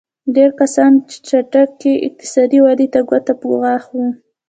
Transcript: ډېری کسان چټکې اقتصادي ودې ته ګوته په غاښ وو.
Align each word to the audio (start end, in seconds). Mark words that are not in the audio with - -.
ډېری 0.35 0.57
کسان 0.61 0.91
چټکې 1.27 1.93
اقتصادي 2.07 2.59
ودې 2.61 2.87
ته 2.93 2.99
ګوته 3.09 3.33
په 3.39 3.47
غاښ 3.61 3.83
وو. 3.95 4.07